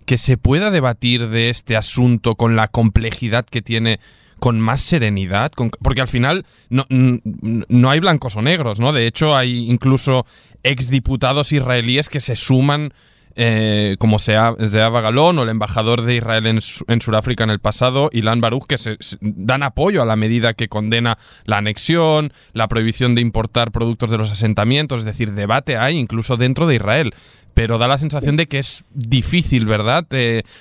que 0.04 0.18
se 0.18 0.36
pueda 0.36 0.70
debatir 0.70 1.28
de 1.28 1.48
este 1.48 1.76
asunto 1.76 2.34
con 2.34 2.54
la 2.54 2.68
complejidad 2.68 3.46
que 3.46 3.62
tiene 3.62 3.98
con 4.44 4.60
más 4.60 4.82
serenidad, 4.82 5.52
porque 5.80 6.02
al 6.02 6.08
final 6.08 6.44
no, 6.68 6.84
no, 6.90 7.90
hay 7.90 7.98
blancos 7.98 8.36
o 8.36 8.42
negros, 8.42 8.78
¿no? 8.78 8.92
De 8.92 9.06
hecho, 9.06 9.34
hay 9.34 9.70
incluso 9.70 10.26
exdiputados 10.62 11.50
israelíes 11.50 12.10
que 12.10 12.20
se 12.20 12.36
suman 12.36 12.92
eh, 13.36 13.96
como 13.98 14.18
sea 14.18 14.54
Zeava 14.64 15.00
Galón 15.00 15.38
o 15.38 15.42
el 15.42 15.48
embajador 15.48 16.02
de 16.02 16.16
Israel 16.16 16.46
en, 16.46 17.00
Sudáfrica 17.00 17.44
en 17.44 17.50
el 17.50 17.58
pasado, 17.58 18.10
Ilan 18.12 18.40
Baruch, 18.40 18.66
que 18.66 18.78
se, 18.78 18.96
dan 19.20 19.62
apoyo 19.62 20.02
a 20.02 20.06
la 20.06 20.16
medida 20.16 20.52
que 20.52 20.68
condena 20.68 21.18
la 21.44 21.58
anexión, 21.58 22.32
la 22.52 22.68
prohibición 22.68 23.14
de 23.14 23.20
importar 23.20 23.72
productos 23.72 24.10
de 24.10 24.18
los 24.18 24.30
asentamientos, 24.30 25.00
es 25.00 25.04
decir, 25.04 25.32
debate 25.32 25.76
hay 25.76 25.96
incluso 25.96 26.36
dentro 26.36 26.66
de 26.66 26.76
Israel 26.76 27.14
pero 27.54 27.78
da 27.78 27.86
la 27.86 27.98
sensación 27.98 28.36
de 28.36 28.46
que 28.46 28.58
es 28.58 28.84
difícil, 28.92 29.64
¿verdad?, 29.64 30.06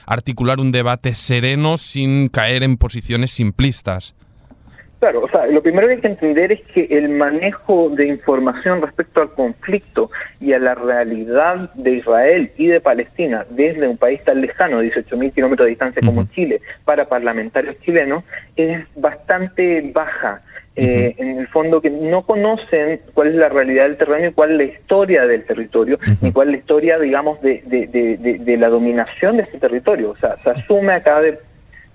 articular 0.05 0.59
un 0.59 0.71
debate 0.71 1.15
sereno 1.15 1.79
sin 1.79 2.29
caer 2.29 2.61
en 2.61 2.77
posiciones 2.77 3.31
simplistas. 3.31 4.13
Claro, 5.03 5.25
o 5.25 5.27
sea, 5.27 5.48
lo 5.48 5.62
primero 5.62 5.88
que 5.88 5.95
hay 5.95 6.00
que 6.00 6.07
entender 6.07 6.53
es 6.53 6.62
que 6.74 6.88
el 6.89 7.10
manejo 7.10 7.89
de 7.89 8.07
información 8.07 8.81
respecto 8.81 9.19
al 9.19 9.33
conflicto 9.33 10.10
y 10.39 10.53
a 10.53 10.60
la 10.60 10.75
realidad 10.75 11.74
de 11.74 11.95
Israel 11.95 12.51
y 12.55 12.67
de 12.67 12.79
Palestina 12.79 13.45
desde 13.50 13.86
un 13.86 13.98
país 13.98 14.24
tan 14.24 14.39
lejano, 14.39 14.81
18.000 14.81 15.33
kilómetros 15.33 15.65
de 15.65 15.72
distancia 15.72 16.01
como 16.05 16.24
Chile, 16.33 16.62
para 16.86 17.10
parlamentarios 17.10 17.77
chilenos, 17.81 18.24
es 18.55 18.81
bastante 18.95 19.91
baja. 19.93 20.41
Eh, 20.77 21.13
en 21.17 21.38
el 21.38 21.48
fondo 21.50 21.81
que 21.81 21.89
no 21.89 22.25
conocen 22.25 23.01
cuál 23.13 23.27
es 23.27 23.36
la 23.36 23.50
realidad 23.50 23.83
del 23.83 23.98
terreno 23.98 24.29
y 24.29 24.31
cuál 24.31 24.51
es 24.51 24.57
la 24.57 24.63
historia 24.63 25.27
del 25.27 25.43
territorio, 25.43 26.00
ni 26.22 26.31
cuál 26.31 26.48
es 26.48 26.51
la 26.53 26.57
historia, 26.60 26.98
digamos, 26.98 27.41
de, 27.41 27.62
de, 27.65 28.38
de, 28.39 28.57
la 28.57 28.69
dominación 28.69 29.36
de 29.36 29.43
ese 29.43 29.60
territorio. 29.60 30.12
O 30.12 30.15
sea, 30.15 30.38
se 30.43 30.50
asume 30.50 30.93
acá 30.93 31.19
de, 31.19 31.38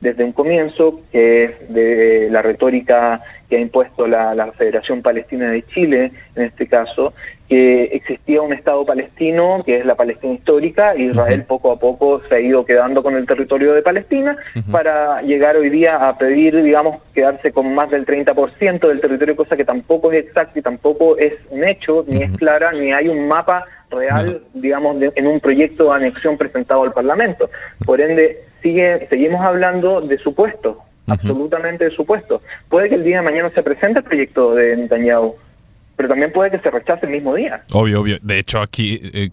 desde 0.00 0.24
un 0.24 0.32
comienzo, 0.32 1.00
que 1.10 1.44
es 1.44 1.74
de 1.74 2.28
la 2.30 2.42
retórica 2.42 3.20
que 3.48 3.56
ha 3.56 3.60
impuesto 3.60 4.06
la, 4.06 4.34
la, 4.34 4.52
Federación 4.52 5.00
Palestina 5.00 5.50
de 5.50 5.64
Chile, 5.66 6.12
en 6.36 6.42
este 6.42 6.66
caso, 6.66 7.14
que 7.48 7.84
existía 7.84 8.42
un 8.42 8.52
Estado 8.52 8.84
palestino, 8.84 9.62
que 9.64 9.78
es 9.78 9.86
la 9.86 9.94
Palestina 9.94 10.34
histórica, 10.34 10.94
y 10.94 11.04
Israel 11.04 11.44
poco 11.48 11.72
a 11.72 11.78
poco 11.78 12.20
se 12.28 12.34
ha 12.34 12.40
ido 12.40 12.64
quedando 12.66 13.02
con 13.02 13.14
el 13.16 13.26
territorio 13.26 13.72
de 13.72 13.82
Palestina, 13.82 14.36
para 14.70 15.22
llegar 15.22 15.56
hoy 15.56 15.70
día 15.70 16.08
a 16.08 16.18
pedir, 16.18 16.62
digamos, 16.62 17.02
quedarse 17.14 17.50
con 17.52 17.74
más 17.74 17.90
del 17.90 18.04
30% 18.04 18.86
del 18.86 19.00
territorio, 19.00 19.34
cosa 19.34 19.56
que 19.56 19.64
tampoco 19.64 20.12
es 20.12 20.26
exacta 20.26 20.58
y 20.58 20.62
tampoco 20.62 21.16
es 21.16 21.32
un 21.48 21.64
hecho, 21.64 22.04
ni 22.06 22.22
es 22.22 22.36
clara, 22.36 22.72
ni 22.72 22.92
hay 22.92 23.08
un 23.08 23.26
mapa 23.26 23.64
real, 23.90 24.42
digamos, 24.52 24.96
en 25.00 25.26
un 25.26 25.40
proyecto 25.40 25.84
de 25.84 25.96
anexión 25.96 26.36
presentado 26.36 26.82
al 26.82 26.92
Parlamento. 26.92 27.48
Por 27.86 28.00
ende, 28.02 28.47
sigue, 28.62 29.06
seguimos 29.08 29.40
hablando 29.40 30.00
de 30.00 30.18
supuestos, 30.18 30.76
absolutamente 31.06 31.84
de 31.84 31.90
supuestos. 31.90 32.42
Puede 32.68 32.88
que 32.88 32.96
el 32.96 33.04
día 33.04 33.18
de 33.18 33.22
mañana 33.22 33.50
se 33.50 33.62
presente 33.62 34.00
el 34.00 34.04
proyecto 34.04 34.54
de 34.54 34.76
Netanyahu, 34.76 35.36
pero 35.98 36.10
también 36.10 36.30
puede 36.32 36.52
que 36.52 36.60
se 36.60 36.70
rechace 36.70 37.06
el 37.06 37.12
mismo 37.12 37.34
día. 37.34 37.64
Obvio, 37.72 38.00
obvio. 38.00 38.18
De 38.22 38.38
hecho, 38.38 38.60
aquí, 38.60 39.00
eh, 39.02 39.30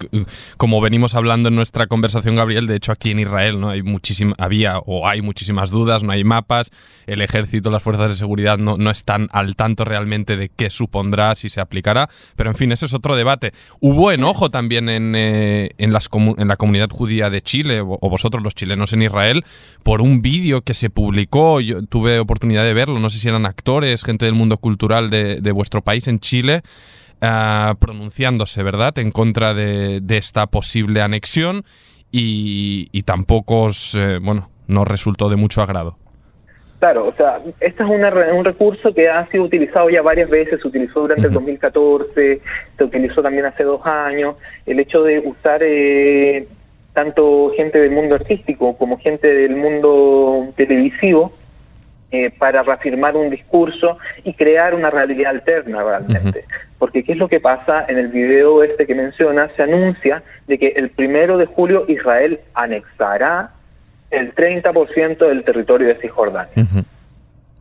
como 0.58 0.82
venimos 0.82 1.14
hablando 1.14 1.50
en 1.50 1.56
nuestra 1.56 1.86
conversación, 1.86 2.36
Gabriel, 2.36 2.66
de 2.66 2.76
hecho 2.76 2.92
aquí 2.92 3.12
en 3.12 3.20
Israel 3.20 3.62
no 3.62 3.70
hay 3.70 3.84
muchísima, 3.84 4.34
había 4.40 4.80
o 4.80 5.08
hay 5.08 5.22
muchísimas 5.22 5.70
dudas, 5.70 6.02
no 6.02 6.12
hay 6.12 6.24
mapas, 6.24 6.72
el 7.06 7.22
ejército, 7.22 7.70
las 7.70 7.84
fuerzas 7.84 8.10
de 8.10 8.16
seguridad 8.16 8.58
no, 8.58 8.78
no 8.78 8.90
están 8.90 9.30
al 9.32 9.56
tanto 9.56 9.86
realmente 9.86 10.38
de 10.38 10.50
qué 10.50 10.72
supondrá, 10.72 11.36
si 11.36 11.50
se 11.50 11.62
aplicará, 11.62 12.10
pero 12.36 12.50
en 12.50 12.56
fin, 12.56 12.72
ese 12.72 12.88
es 12.88 12.96
otro 12.96 13.16
debate. 13.16 13.52
Hubo 13.80 14.12
enojo 14.12 14.50
también 14.50 14.90
en, 14.90 15.14
eh, 15.16 15.70
en, 15.78 15.94
las 15.94 16.10
en 16.16 16.48
la 16.48 16.56
comunidad 16.56 16.90
judía 16.90 17.30
de 17.30 17.42
Chile, 17.42 17.82
o, 17.82 18.00
vosotros 18.10 18.42
los 18.42 18.56
chilenos 18.56 18.92
en 18.92 19.04
Israel, 19.04 19.44
por 19.84 20.02
un 20.02 20.24
vídeo 20.24 20.64
que 20.64 20.74
se 20.74 20.90
publicó, 20.90 21.62
yo 21.62 21.84
tuve 21.84 22.18
oportunidad 22.18 22.64
de 22.64 22.74
verlo, 22.74 23.00
no 23.00 23.12
sé 23.12 23.20
si 23.20 23.30
eran 23.30 23.46
actores, 23.46 24.04
gente 24.04 24.26
del 24.26 24.34
mundo 24.34 24.58
cultural 24.58 25.12
de, 25.12 25.42
de 25.42 25.52
vuestro 25.52 25.84
país 25.84 26.08
en 26.08 26.18
Chile, 26.18 26.55
eh, 27.22 27.74
pronunciándose, 27.80 28.64
¿verdad?, 28.64 28.98
en 29.00 29.12
contra 29.12 29.54
de, 29.54 30.02
esta 30.10 30.48
posible 30.48 31.02
anexión 31.02 31.64
y, 32.12 33.02
tampoco, 33.04 33.70
eh, 33.98 34.20
bueno, 34.22 34.50
no 34.68 34.86
resultó 34.86 35.30
de 35.30 35.36
mucho 35.36 35.62
agrado. 35.62 35.98
Claro, 36.80 37.08
o 37.08 37.14
sea, 37.14 37.40
este 37.62 37.84
es 37.84 37.90
un 37.90 38.46
recurso 38.46 38.94
que 38.94 39.10
ha 39.10 39.26
sido 39.28 39.46
utilizado 39.46 39.90
ya 39.90 40.02
varias 40.02 40.30
veces, 40.30 40.60
se 40.62 40.68
utilizó 40.68 41.02
durante 41.02 41.28
el 41.28 41.34
2014, 41.34 42.42
se 42.78 42.84
utilizó 42.84 43.22
también 43.22 43.46
hace 43.46 43.64
dos 43.64 43.82
años, 43.86 44.36
el 44.66 44.80
hecho 44.80 45.02
de 45.04 45.20
usar 45.20 45.62
eh, 45.64 46.48
tanto 46.94 47.52
gente 47.56 47.80
del 47.80 47.92
mundo 47.92 48.16
artístico 48.16 48.78
como 48.78 49.00
gente 49.00 49.28
del 49.28 49.56
mundo 49.56 50.54
televisivo 50.56 51.32
eh, 52.12 52.32
para 52.38 52.64
reafirmar 52.64 53.16
un 53.18 53.30
discurso 53.30 53.98
y 54.24 54.34
crear 54.34 54.76
una 54.76 54.90
realidad 54.90 55.32
alterna 55.32 55.84
realmente. 55.84 56.46
Porque 56.78 57.04
¿qué 57.04 57.14
es 57.14 57.18
lo 57.18 57.28
que 57.28 57.40
pasa 57.40 57.86
en 57.88 57.98
el 57.98 58.10
video 58.10 58.64
este 58.64 58.86
que 58.86 58.94
menciona? 58.94 59.50
Se 59.56 59.64
anuncia 59.64 60.24
de 60.48 60.58
que 60.58 60.68
el 60.76 60.90
primero 60.90 61.38
de 61.38 61.46
julio 61.46 61.86
Israel 61.88 62.40
anexará 62.54 63.52
el 64.12 64.34
30% 64.36 65.18
del 65.18 65.44
territorio 65.44 65.88
de 65.88 65.96
Cisjordania. 65.96 66.54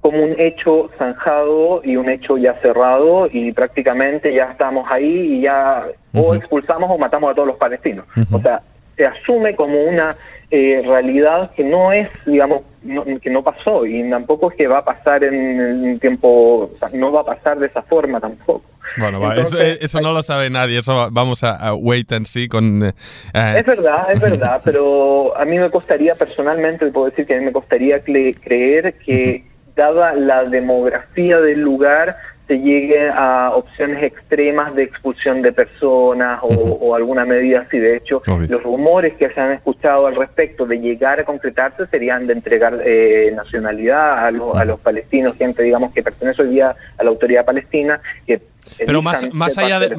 Como 0.00 0.22
un 0.22 0.38
hecho 0.38 0.90
zanjado 0.98 1.80
y 1.82 1.96
un 1.96 2.10
hecho 2.10 2.36
ya 2.36 2.54
cerrado 2.60 3.28
y 3.32 3.52
prácticamente 3.52 4.34
ya 4.34 4.50
estamos 4.50 4.86
ahí 4.90 5.38
y 5.38 5.40
ya 5.40 5.86
o 6.12 6.34
expulsamos 6.34 6.90
o 6.90 6.98
matamos 6.98 7.30
a 7.32 7.34
todos 7.34 7.48
los 7.48 7.56
palestinos. 7.56 8.04
O 8.30 8.38
sea, 8.40 8.60
se 8.96 9.06
asume 9.06 9.56
como 9.56 9.82
una 9.82 10.16
eh, 10.56 10.82
realidad 10.82 11.50
que 11.56 11.64
no 11.64 11.90
es, 11.90 12.08
digamos, 12.26 12.62
que 13.20 13.28
no 13.28 13.42
pasó 13.42 13.84
y 13.86 14.08
tampoco 14.08 14.52
es 14.52 14.56
que 14.56 14.68
va 14.68 14.78
a 14.78 14.84
pasar 14.84 15.24
en 15.24 15.60
el 15.60 15.98
tiempo, 15.98 16.70
o 16.72 16.78
sea, 16.78 16.90
no 16.92 17.10
va 17.10 17.22
a 17.22 17.24
pasar 17.24 17.58
de 17.58 17.66
esa 17.66 17.82
forma 17.82 18.20
tampoco. 18.20 18.62
Bueno, 18.98 19.32
eso, 19.32 20.00
no 20.00 20.12
lo 20.12 20.22
sabe 20.22 20.50
nadie, 20.50 20.78
eso 20.78 21.08
vamos 21.10 21.42
a, 21.42 21.74
wait 21.74 22.12
and 22.12 22.26
see 22.26 22.46
con... 22.46 22.84
Eh, 22.84 22.92
es 23.32 23.66
verdad, 23.66 24.12
es 24.12 24.20
verdad, 24.20 24.62
pero 24.64 25.36
a 25.36 25.44
mí 25.44 25.58
me 25.58 25.68
costaría 25.70 26.14
personalmente, 26.14 26.86
puedo 26.92 27.06
decir 27.06 27.26
que 27.26 27.34
a 27.34 27.38
mí 27.38 27.46
me 27.46 27.52
costaría 27.52 28.04
creer 28.04 28.94
que 29.04 29.44
dada 29.74 30.14
la 30.14 30.44
demografía 30.44 31.40
del 31.40 31.62
lugar, 31.62 32.16
se 32.46 32.58
llegue 32.58 33.08
a 33.08 33.52
opciones 33.54 34.02
extremas 34.02 34.74
de 34.74 34.82
expulsión 34.82 35.40
de 35.40 35.52
personas 35.52 36.40
o, 36.42 36.94
alguna 36.94 37.24
medida 37.24 37.60
así. 37.60 37.78
De 37.78 37.96
hecho, 37.96 38.20
los 38.48 38.62
rumores 38.62 39.14
que 39.14 39.30
se 39.30 39.40
han 39.40 39.52
escuchado 39.52 40.06
al 40.06 40.16
respecto 40.16 40.66
de 40.66 40.78
llegar 40.78 41.20
a 41.20 41.24
concretarse 41.24 41.86
serían 41.86 42.26
de 42.26 42.34
entregar 42.34 42.80
eh, 42.84 43.32
nacionalidad 43.34 44.26
a, 44.26 44.30
los 44.30 44.80
palestinos, 44.80 45.36
gente, 45.36 45.62
digamos, 45.62 45.92
que 45.92 46.02
pertenece 46.02 46.42
hoy 46.42 46.50
día 46.50 46.74
a 46.98 47.04
la 47.04 47.10
autoridad 47.10 47.44
palestina, 47.44 48.00
que 48.26 48.40
pero 48.86 49.02
más, 49.02 49.32
más, 49.32 49.58
allá 49.58 49.78
de, 49.78 49.94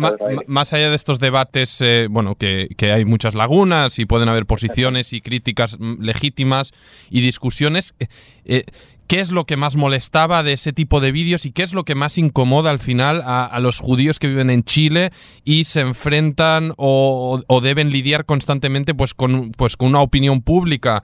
más, 0.48 0.74
allá 0.74 0.90
de 0.90 0.96
estos 0.96 1.20
debates, 1.20 1.82
eh, 1.82 2.08
bueno, 2.10 2.36
que, 2.36 2.68
que, 2.78 2.92
hay 2.92 3.06
muchas 3.06 3.36
lagunas 3.36 4.00
y 4.00 4.06
pueden 4.06 4.28
haber 4.28 4.46
posiciones 4.46 5.14
y 5.14 5.22
críticas 5.22 5.78
mm, 5.80 6.02
legítimas 6.02 6.74
y 7.10 7.22
discusiones, 7.22 7.94
eh, 8.00 8.08
eh 8.46 8.64
¿Qué 9.08 9.20
es 9.20 9.32
lo 9.32 9.46
que 9.46 9.56
más 9.56 9.76
molestaba 9.76 10.42
de 10.42 10.54
ese 10.54 10.74
tipo 10.74 11.00
de 11.00 11.12
vídeos 11.12 11.46
y 11.46 11.52
qué 11.52 11.62
es 11.62 11.74
lo 11.74 11.84
que 11.84 11.94
más 11.94 12.18
incomoda 12.18 12.72
al 12.72 12.80
final 12.80 13.22
a, 13.24 13.60
los 13.60 13.80
judíos 13.80 14.18
que 14.20 14.28
viven 14.28 14.50
en 14.50 14.64
Chile 14.64 15.10
y 15.44 15.66
se 15.66 15.82
enfrentan 15.82 16.74
o, 16.78 17.42
deben 17.62 17.92
lidiar 17.92 18.26
constantemente 18.26 18.94
pues 18.94 19.14
con, 19.14 19.52
pues 19.52 19.78
con 19.78 19.90
una 19.90 20.02
opinión 20.02 20.42
pública 20.42 21.04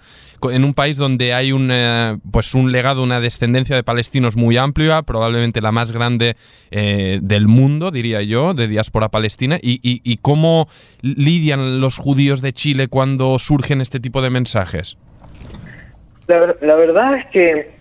en 0.52 0.64
un 0.64 0.74
país 0.74 0.98
donde 0.98 1.34
hay 1.34 1.52
un, 1.52 1.70
eh, 1.72 2.18
pues 2.32 2.56
un 2.56 2.72
legado, 2.72 3.04
una 3.04 3.20
descendencia 3.20 3.76
de 3.76 3.84
palestinos 3.84 4.36
muy 4.36 4.58
amplia, 4.58 5.04
probablemente 5.04 5.62
la 5.62 5.72
más 5.72 5.92
grande 5.92 6.36
eh, 6.72 7.20
del 7.22 7.48
mundo, 7.48 7.92
diría 7.92 8.22
yo, 8.22 8.54
de 8.54 8.68
diáspora 8.68 9.10
palestina, 9.10 9.58
y, 9.62 9.80
y 9.84 10.18
cómo 10.18 10.68
lidian 11.02 11.80
los 11.80 11.98
judíos 11.98 12.42
de 12.42 12.54
Chile 12.54 12.88
cuando 12.88 13.38
surgen 13.40 13.82
este 13.82 14.00
tipo 14.00 14.22
de 14.22 14.30
mensajes? 14.30 14.98
La, 16.28 16.56
la, 16.62 16.76
verdad 16.76 17.18
es 17.18 17.26
que 17.32 17.81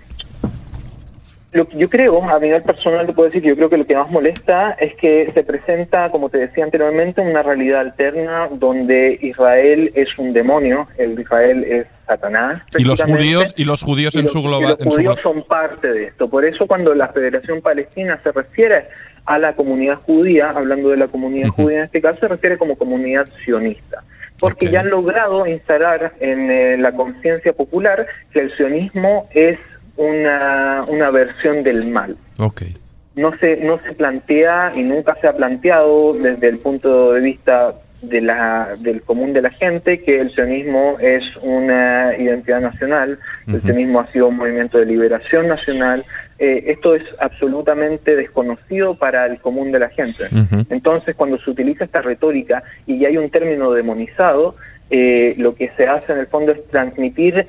lo 1.52 1.66
que 1.66 1.78
yo 1.78 1.88
creo, 1.88 2.22
a 2.22 2.38
nivel 2.38 2.62
personal 2.62 3.06
te 3.06 3.12
puedo 3.12 3.28
decir 3.28 3.42
que 3.42 3.48
yo 3.48 3.56
creo 3.56 3.68
que 3.68 3.76
lo 3.76 3.86
que 3.86 3.96
más 3.96 4.08
molesta 4.10 4.72
es 4.78 4.94
que 4.94 5.30
se 5.34 5.42
presenta, 5.42 6.10
como 6.10 6.28
te 6.28 6.38
decía 6.38 6.62
anteriormente, 6.62 7.20
una 7.20 7.42
realidad 7.42 7.80
alterna 7.80 8.48
donde 8.52 9.18
Israel 9.20 9.90
es 9.94 10.08
un 10.16 10.32
demonio, 10.32 10.86
el 10.96 11.18
Israel 11.18 11.64
es 11.64 11.86
Satanás. 12.06 12.62
Y 12.78 12.84
los 12.84 13.02
judíos 13.02 13.52
y 13.56 13.64
los 13.64 13.82
judíos 13.82 14.14
en 14.14 14.28
su 14.28 14.42
global. 14.42 14.76
Los 14.78 14.94
judíos 14.94 15.18
son 15.22 15.42
parte 15.42 15.92
de 15.92 16.04
esto. 16.04 16.28
Por 16.30 16.44
eso 16.44 16.66
cuando 16.68 16.94
la 16.94 17.08
Federación 17.08 17.60
Palestina 17.60 18.20
se 18.22 18.30
refiere 18.30 18.86
a 19.24 19.38
la 19.38 19.54
comunidad 19.54 19.96
judía, 20.06 20.50
hablando 20.50 20.90
de 20.90 20.98
la 20.98 21.08
comunidad 21.08 21.48
judía 21.48 21.78
en 21.78 21.84
este 21.84 22.00
caso, 22.00 22.20
se 22.20 22.28
refiere 22.28 22.58
como 22.58 22.76
comunidad 22.76 23.28
sionista 23.44 24.04
porque 24.40 24.68
ya 24.68 24.80
han 24.80 24.88
logrado 24.88 25.46
instalar 25.46 26.14
en 26.18 26.50
eh, 26.50 26.78
la 26.78 26.92
conciencia 26.92 27.52
popular 27.52 28.06
que 28.32 28.40
el 28.40 28.56
sionismo 28.56 29.28
es 29.34 29.58
una, 29.96 30.84
una 30.88 31.10
versión 31.10 31.62
del 31.62 31.86
mal. 31.86 32.16
Okay. 32.38 32.76
No 33.16 33.36
se, 33.38 33.56
no 33.56 33.78
se 33.82 33.92
plantea 33.92 34.72
y 34.76 34.82
nunca 34.82 35.16
se 35.20 35.28
ha 35.28 35.32
planteado 35.32 36.14
desde 36.14 36.48
el 36.48 36.58
punto 36.58 37.12
de 37.12 37.20
vista 37.20 37.74
de 38.02 38.20
la, 38.20 38.76
del 38.78 39.02
común 39.02 39.32
de 39.32 39.42
la 39.42 39.50
gente 39.50 40.00
que 40.00 40.20
el 40.20 40.32
sionismo 40.32 40.96
es 41.00 41.22
una 41.42 42.16
identidad 42.16 42.60
nacional, 42.60 43.18
el 43.46 43.60
sionismo 43.60 44.00
ha 44.00 44.10
sido 44.10 44.28
un 44.28 44.36
movimiento 44.36 44.78
de 44.78 44.86
liberación 44.86 45.48
nacional, 45.48 46.04
eh, 46.38 46.64
esto 46.68 46.94
es 46.94 47.02
absolutamente 47.18 48.16
desconocido 48.16 48.94
para 48.94 49.26
el 49.26 49.38
común 49.40 49.70
de 49.72 49.80
la 49.80 49.90
gente. 49.90 50.24
Entonces, 50.70 51.14
cuando 51.14 51.38
se 51.38 51.50
utiliza 51.50 51.84
esta 51.84 52.00
retórica 52.00 52.62
y 52.86 53.04
hay 53.04 53.18
un 53.18 53.28
término 53.28 53.72
demonizado, 53.72 54.54
eh, 54.88 55.34
lo 55.36 55.54
que 55.54 55.70
se 55.76 55.86
hace 55.86 56.12
en 56.12 56.20
el 56.20 56.26
fondo 56.26 56.52
es 56.52 56.66
transmitir 56.68 57.46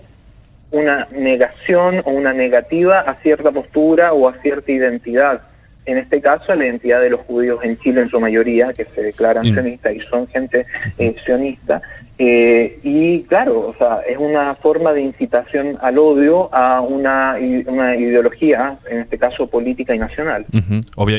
una 0.71 1.07
negación 1.11 2.01
o 2.05 2.11
una 2.11 2.33
negativa 2.33 3.01
a 3.01 3.15
cierta 3.21 3.51
postura 3.51 4.13
o 4.13 4.27
a 4.27 4.33
cierta 4.41 4.71
identidad 4.71 5.41
en 5.85 5.97
este 5.97 6.21
caso 6.21 6.53
la 6.53 6.65
identidad 6.65 7.01
de 7.01 7.09
los 7.09 7.21
judíos 7.21 7.59
en 7.63 7.77
Chile 7.79 8.01
en 8.01 8.09
su 8.09 8.19
mayoría, 8.19 8.71
que 8.73 8.85
se 8.85 9.01
declaran 9.01 9.43
sionistas 9.43 9.95
y 9.95 9.99
son 10.01 10.27
gente 10.27 10.65
eh, 10.97 11.15
sionista. 11.25 11.81
Eh, 12.23 12.79
y 12.83 13.23
claro, 13.23 13.69
o 13.69 13.75
sea, 13.79 13.95
es 14.07 14.15
una 14.15 14.53
forma 14.53 14.93
de 14.93 15.01
incitación 15.01 15.79
al 15.81 15.97
odio 15.97 16.53
a 16.53 16.79
una, 16.79 17.35
una 17.65 17.95
ideología, 17.95 18.77
en 18.87 18.99
este 18.99 19.17
caso 19.17 19.47
política 19.47 19.95
y 19.95 19.97
nacional. 19.97 20.45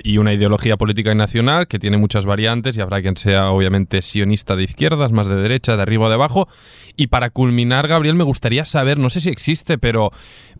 y 0.04 0.18
una 0.18 0.32
ideología 0.32 0.76
política 0.76 1.10
y 1.10 1.16
nacional 1.16 1.66
que 1.66 1.80
tiene 1.80 1.96
muchas 1.96 2.24
variantes 2.24 2.76
y 2.76 2.80
habrá 2.80 3.02
quien 3.02 3.16
sea 3.16 3.50
obviamente 3.50 4.00
sionista 4.00 4.54
de 4.54 4.62
izquierdas, 4.62 5.10
más 5.10 5.26
de 5.26 5.34
derecha, 5.34 5.74
de 5.74 5.82
arriba 5.82 6.06
o 6.06 6.08
de 6.08 6.14
abajo. 6.14 6.46
Y 6.96 7.08
para 7.08 7.30
culminar, 7.30 7.88
Gabriel, 7.88 8.14
me 8.14 8.22
gustaría 8.22 8.64
saber, 8.64 8.98
no 8.98 9.10
sé 9.10 9.20
si 9.20 9.28
existe, 9.28 9.78
pero 9.78 10.10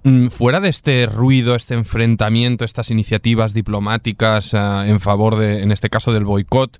mm, 0.02 0.26
fuera 0.26 0.58
de 0.58 0.70
este 0.70 1.06
ruido, 1.06 1.54
este 1.54 1.75
enfrentamiento, 1.75 2.64
estas 2.64 2.90
iniciativas 2.90 3.54
diplomáticas 3.54 4.54
eh, 4.54 4.58
en 4.88 4.99
favor 4.99 5.37
de, 5.37 5.62
en 5.62 5.70
este 5.70 5.88
caso, 5.88 6.12
del 6.12 6.25
boicot 6.25 6.78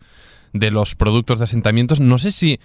de 0.53 0.73
los 0.73 0.97
productos 0.97 1.39
de 1.39 1.45
asentamientos, 1.45 2.01
no 2.01 2.19
sé 2.19 2.33
si 2.33 2.59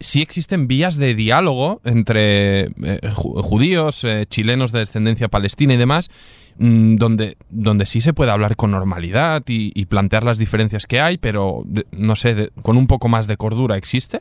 si 0.00 0.22
existen 0.22 0.66
vías 0.66 0.98
de 0.98 1.14
diálogo 1.14 1.80
entre 1.84 2.62
eh, 2.64 2.68
judíos, 3.14 4.04
eh, 4.04 4.26
chilenos 4.28 4.72
de 4.72 4.80
descendencia 4.80 5.28
palestina 5.28 5.74
y 5.74 5.76
demás, 5.76 6.10
mm, 6.58 6.96
donde, 6.96 7.36
donde 7.48 7.86
sí 7.86 8.00
se 8.00 8.12
puede 8.12 8.30
hablar 8.30 8.56
con 8.56 8.70
normalidad 8.70 9.42
y, 9.46 9.84
plantear 9.86 10.24
las 10.24 10.38
diferencias 10.38 10.86
que 10.86 11.00
hay, 11.00 11.18
pero 11.18 11.62
no 11.92 12.16
sé, 12.16 12.48
con 12.62 12.76
un 12.76 12.86
poco 12.86 13.08
más 13.08 13.28
de 13.28 13.36
cordura, 13.36 13.76
¿existe? 13.76 14.20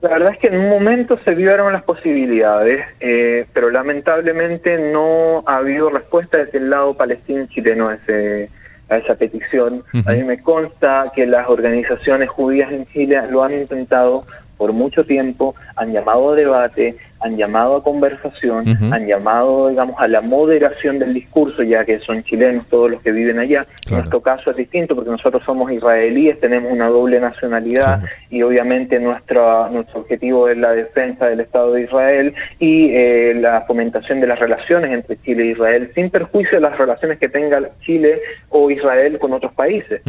La 0.00 0.10
verdad 0.10 0.32
es 0.32 0.38
que 0.38 0.48
en 0.48 0.58
un 0.58 0.68
momento 0.68 1.18
se 1.24 1.34
vieron 1.34 1.72
las 1.72 1.84
posibilidades, 1.84 2.84
eh, 3.00 3.46
pero 3.52 3.70
lamentablemente 3.70 4.90
no 4.92 5.44
ha 5.46 5.58
habido 5.58 5.90
respuesta 5.90 6.38
desde 6.38 6.58
el 6.58 6.70
lado 6.70 6.94
palestino 6.94 7.46
chileno 7.46 7.88
a, 7.88 7.94
ese, 7.94 8.50
a 8.88 8.98
esa 8.98 9.14
petición. 9.14 9.84
A 10.04 10.12
mí 10.12 10.24
me 10.24 10.42
consta 10.42 11.12
que 11.14 11.26
las 11.26 11.48
organizaciones 11.48 12.28
judías 12.28 12.72
en 12.72 12.86
Chile 12.86 13.18
lo 13.30 13.44
han 13.44 13.54
intentado 13.54 14.24
por 14.56 14.72
mucho 14.72 15.04
tiempo, 15.04 15.54
han 15.76 15.92
llamado 15.92 16.32
a 16.32 16.36
debate, 16.36 16.96
han 17.20 17.36
llamado 17.38 17.76
a 17.76 17.82
conversación, 17.82 18.64
han 18.92 19.06
llamado, 19.06 19.70
digamos, 19.70 19.96
a 19.98 20.06
la 20.06 20.20
moderación 20.20 20.98
del 20.98 21.14
discurso, 21.14 21.62
ya 21.62 21.84
que 21.84 21.98
son 22.00 22.22
chilenos 22.22 22.66
todos 22.68 22.90
los 22.90 23.00
que 23.02 23.12
viven 23.12 23.38
allá. 23.38 23.66
Nuestro 23.90 24.20
caso 24.20 24.50
es 24.50 24.56
distinto 24.56 24.94
porque 24.94 25.10
nosotros 25.10 25.42
somos 25.46 25.72
israelíes, 25.72 26.38
tenemos 26.38 26.70
una 26.70 26.88
doble 26.88 27.18
nacionalidad 27.20 28.02
y 28.28 28.42
obviamente 28.42 29.00
nuestro, 29.00 29.70
nuestro 29.70 30.00
objetivo 30.00 30.48
es 30.48 30.58
la 30.58 30.74
defensa 30.74 31.26
del 31.26 31.40
Estado 31.40 31.72
de 31.72 31.84
Israel 31.84 32.34
y 32.58 32.90
eh, 32.90 33.34
la 33.34 33.62
fomentación 33.62 34.20
de 34.20 34.26
las 34.26 34.38
relaciones 34.38 34.92
entre 34.92 35.16
Chile 35.22 35.44
e 35.44 35.52
Israel, 35.52 35.90
sin 35.94 36.10
perjuicio 36.10 36.58
de 36.58 36.60
las 36.60 36.76
relaciones 36.76 37.18
que 37.18 37.30
tenga 37.30 37.58
Chile 37.80 38.20
o 38.50 38.70
Israel 38.70 39.18
con 39.18 39.32
otros 39.32 39.52
países 39.54 40.02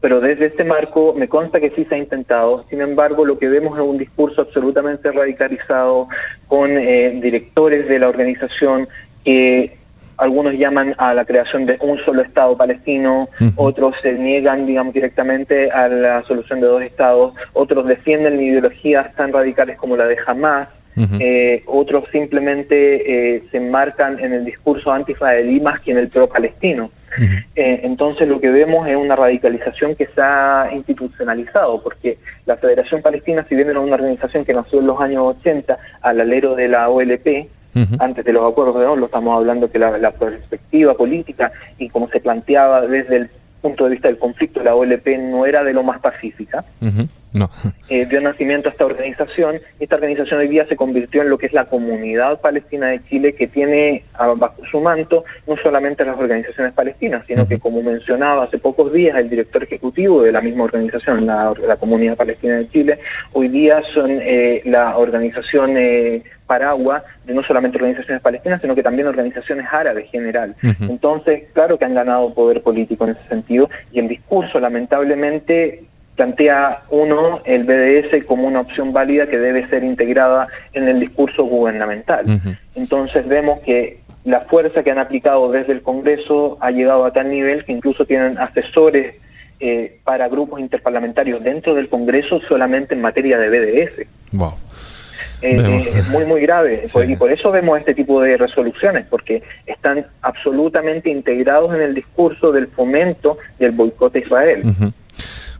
pero 0.00 0.20
desde 0.20 0.46
este 0.46 0.64
marco 0.64 1.14
me 1.14 1.28
consta 1.28 1.60
que 1.60 1.70
sí 1.70 1.84
se 1.84 1.94
ha 1.94 1.98
intentado. 1.98 2.64
Sin 2.68 2.80
embargo, 2.80 3.24
lo 3.24 3.38
que 3.38 3.48
vemos 3.48 3.78
es 3.78 3.84
un 3.84 3.98
discurso 3.98 4.42
absolutamente 4.42 5.10
radicalizado 5.10 6.08
con 6.48 6.70
eh, 6.76 7.18
directores 7.22 7.88
de 7.88 7.98
la 7.98 8.08
organización 8.08 8.88
que 9.24 9.76
algunos 10.18 10.54
llaman 10.54 10.94
a 10.98 11.14
la 11.14 11.24
creación 11.24 11.66
de 11.66 11.76
un 11.80 11.98
solo 12.04 12.22
Estado 12.22 12.56
palestino, 12.56 13.28
otros 13.56 13.94
se 14.02 14.12
niegan, 14.14 14.66
digamos, 14.66 14.94
directamente 14.94 15.70
a 15.70 15.88
la 15.88 16.22
solución 16.24 16.60
de 16.60 16.66
dos 16.66 16.82
Estados, 16.82 17.34
otros 17.52 17.86
defienden 17.86 18.40
ideologías 18.40 19.14
tan 19.14 19.32
radicales 19.32 19.76
como 19.76 19.96
la 19.96 20.06
de 20.06 20.16
Hamas, 20.26 20.68
eh, 21.20 21.62
otros 21.66 22.04
simplemente 22.10 23.34
eh, 23.36 23.42
se 23.50 23.58
enmarcan 23.58 24.18
en 24.18 24.32
el 24.32 24.46
discurso 24.46 24.90
anti-israelí 24.90 25.60
más 25.60 25.80
que 25.80 25.90
en 25.90 25.98
el 25.98 26.08
pro-palestino. 26.08 26.90
Eh, 27.18 27.80
entonces 27.84 28.28
lo 28.28 28.40
que 28.40 28.50
vemos 28.50 28.86
es 28.86 28.96
una 28.96 29.16
radicalización 29.16 29.94
que 29.94 30.06
se 30.06 30.20
ha 30.20 30.68
institucionalizado, 30.74 31.82
porque 31.82 32.18
la 32.44 32.56
Federación 32.56 33.02
Palestina, 33.02 33.46
si 33.48 33.54
bien 33.54 33.70
era 33.70 33.80
una 33.80 33.94
organización 33.94 34.44
que 34.44 34.52
nació 34.52 34.80
en 34.80 34.86
los 34.86 35.00
años 35.00 35.36
80 35.38 35.78
al 36.02 36.20
alero 36.20 36.54
de 36.54 36.68
la 36.68 36.88
OLP, 36.88 37.48
antes 37.98 38.24
de 38.24 38.32
los 38.32 38.50
acuerdos 38.50 38.80
de 38.80 38.86
Oslo, 38.86 39.06
estamos 39.06 39.36
hablando 39.36 39.70
que 39.70 39.78
la, 39.78 40.10
perspectiva 40.10 40.94
política 40.94 41.52
y 41.78 41.90
como 41.90 42.08
se 42.08 42.20
planteaba 42.20 42.86
desde 42.86 43.16
el 43.16 43.30
punto 43.60 43.84
de 43.84 43.90
vista 43.90 44.08
del 44.08 44.18
conflicto, 44.18 44.62
la 44.62 44.74
OLP 44.74 45.06
no 45.18 45.44
era 45.44 45.62
de 45.62 45.74
lo 45.74 45.82
más 45.82 46.00
pacífica. 46.00 46.64
No. 47.32 47.48
Eh, 47.88 48.04
dio 48.06 48.20
nacimiento 48.20 48.68
a 48.68 48.72
esta 48.72 48.84
organización. 48.84 49.60
Esta 49.78 49.94
organización 49.94 50.40
hoy 50.40 50.48
día 50.48 50.66
se 50.66 50.74
convirtió 50.74 51.22
en 51.22 51.30
lo 51.30 51.38
que 51.38 51.46
es 51.46 51.52
la 51.52 51.66
comunidad 51.66 52.40
palestina 52.40 52.88
de 52.88 53.00
Chile, 53.04 53.36
que 53.36 53.46
tiene 53.46 54.02
bajo 54.38 54.56
su 54.68 54.80
manto 54.80 55.24
no 55.46 55.56
solamente 55.62 56.04
las 56.04 56.18
organizaciones 56.18 56.74
palestinas, 56.74 57.24
sino 57.28 57.46
que, 57.46 57.60
como 57.60 57.84
mencionaba 57.84 58.42
hace 58.42 58.58
pocos 58.58 58.92
días 58.92 59.16
el 59.16 59.30
director 59.30 59.62
ejecutivo 59.62 60.22
de 60.24 60.32
la 60.32 60.40
misma 60.40 60.64
organización, 60.64 61.26
la, 61.26 61.76
comunidad 61.78 62.16
palestina 62.16 62.56
de 62.56 62.68
Chile, 62.70 62.98
hoy 63.32 63.46
día 63.48 63.80
son 63.94 64.10
eh, 64.10 64.62
la 64.64 64.96
organización 64.96 65.76
eh, 65.76 66.24
paraguas 66.46 67.02
de 67.24 67.34
no 67.34 67.42
solamente 67.42 67.76
organizaciones 67.76 68.22
palestinas, 68.22 68.60
sino 68.60 68.74
que 68.74 68.82
también 68.82 69.08
organizaciones 69.08 69.66
árabes 69.70 70.10
general. 70.10 70.54
Entonces, 70.80 71.44
claro 71.52 71.78
que 71.78 71.84
han 71.84 71.94
ganado 71.94 72.32
poder 72.34 72.62
político 72.62 73.04
en 73.04 73.10
ese 73.10 73.28
sentido 73.28 73.68
y 73.92 73.98
el 73.98 74.08
discurso, 74.08 74.58
lamentablemente, 74.60 75.84
plantea 76.16 76.82
uno 76.90 77.40
el 77.44 77.64
BDS 77.64 78.24
como 78.24 78.48
una 78.48 78.60
opción 78.60 78.92
válida 78.92 79.28
que 79.28 79.38
debe 79.38 79.68
ser 79.68 79.84
integrada 79.84 80.48
en 80.72 80.88
el 80.88 80.98
discurso 81.00 81.44
gubernamental. 81.44 82.24
Entonces 82.74 83.28
vemos 83.28 83.60
que 83.60 84.00
la 84.24 84.40
fuerza 84.40 84.82
que 84.82 84.90
han 84.90 84.98
aplicado 84.98 85.50
desde 85.52 85.72
el 85.72 85.82
Congreso 85.82 86.58
ha 86.60 86.70
llegado 86.70 87.04
a 87.04 87.12
tal 87.12 87.30
nivel 87.30 87.64
que 87.64 87.72
incluso 87.72 88.04
tienen 88.06 88.38
asesores 88.38 89.14
eh, 89.60 89.98
para 90.04 90.28
grupos 90.28 90.60
interparlamentarios 90.60 91.42
dentro 91.44 91.74
del 91.74 91.88
Congreso 91.88 92.40
solamente 92.48 92.94
en 92.94 93.02
materia 93.02 93.38
de 93.38 93.48
BDS. 93.48 94.06
Wow. 94.32 94.54
Eh, 95.42 95.90
es 95.94 96.08
muy, 96.08 96.24
muy 96.24 96.40
grave. 96.40 96.82
Y 97.08 97.16
por 97.16 97.30
eso 97.30 97.50
vemos 97.50 97.78
este 97.78 97.94
tipo 97.94 98.20
de 98.20 98.36
resoluciones, 98.36 99.06
porque 99.08 99.42
están 99.66 100.06
absolutamente 100.22 101.10
integrados 101.10 101.74
en 101.74 101.82
el 101.82 101.94
discurso 101.94 102.52
del 102.52 102.68
fomento 102.68 103.38
del 103.58 103.72
boicot 103.72 104.14
a 104.14 104.18
Israel. 104.18 104.62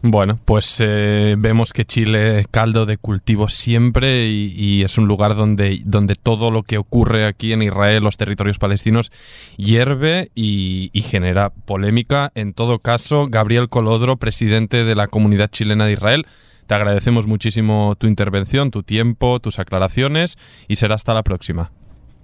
Bueno, 0.03 0.39
pues 0.45 0.81
eh, 0.81 1.35
vemos 1.39 1.73
que 1.73 1.85
Chile 1.85 2.41
es 2.41 2.49
caldo 2.49 2.87
de 2.87 2.97
cultivo 2.97 3.49
siempre 3.49 4.27
y, 4.27 4.83
es 4.83 4.99
un 4.99 5.07
lugar 5.07 5.35
donde, 5.35 5.81
donde 5.85 6.15
todo 6.15 6.51
lo 6.51 6.63
que 6.63 6.79
ocurre 6.79 7.27
aquí 7.27 7.53
en 7.53 7.63
Israel, 7.63 8.05
los 8.05 8.17
territorios 8.17 8.59
palestinos, 8.59 9.11
hierve 9.57 10.31
y, 10.35 10.91
genera 11.07 11.51
polémica. 11.51 12.31
En 12.35 12.53
todo 12.53 12.79
caso, 12.79 13.29
Gabriel 13.31 13.69
Colodro, 13.69 14.17
presidente 14.17 14.85
de 14.85 14.95
la 14.95 15.07
comunidad 15.07 15.51
chilena 15.51 15.87
de 15.87 15.93
Israel, 15.93 16.27
te 16.67 16.75
agradecemos 16.75 17.27
muchísimo 17.27 17.95
tu 17.97 18.07
intervención, 18.07 18.71
tu 18.71 18.83
tiempo, 18.83 19.41
tus 19.41 19.59
aclaraciones 19.59 20.37
y 20.69 20.77
será 20.77 20.97
hasta 20.97 21.15
la 21.15 21.23
próxima. 21.23 21.71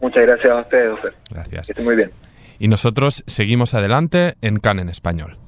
Muchas 0.01 0.27
gracias 0.27 0.53
a 0.53 0.61
ustedes, 0.61 0.99
Gracias. 1.31 1.73
Que 1.75 1.83
muy 1.83 1.95
bien. 1.95 2.11
Y 2.59 2.69
nosotros 2.69 3.23
seguimos 3.27 3.75
adelante 3.75 4.35
en 4.43 4.59
CAN 4.59 4.81
en 4.81 4.89
español. 4.89 5.39